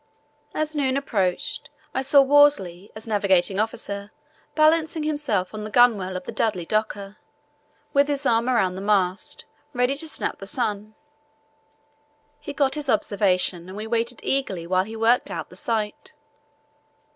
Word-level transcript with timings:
As 0.55 0.75
noon 0.75 0.97
approached 0.97 1.69
I 1.93 2.01
saw 2.01 2.23
Worsley, 2.23 2.91
as 2.95 3.05
navigating 3.05 3.59
officer, 3.59 4.11
balancing 4.55 5.03
himself 5.03 5.53
on 5.53 5.63
the 5.63 5.69
gunwale 5.69 6.17
of 6.17 6.23
the 6.23 6.31
Dudley 6.31 6.65
Docker 6.65 7.17
with 7.93 8.07
his 8.07 8.25
arm 8.25 8.49
around 8.49 8.73
the 8.73 8.81
mast, 8.81 9.45
ready 9.73 9.93
to 9.97 10.07
snap 10.07 10.39
the 10.39 10.47
sun. 10.47 10.95
He 12.39 12.51
got 12.51 12.73
his 12.73 12.89
observation 12.89 13.67
and 13.69 13.77
we 13.77 13.85
waited 13.85 14.21
eagerly 14.23 14.65
while 14.65 14.85
he 14.85 14.95
worked 14.95 15.29
out 15.29 15.49
the 15.49 15.55
sight. 15.55 16.13